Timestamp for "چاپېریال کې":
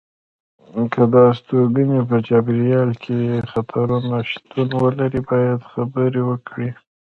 2.27-3.19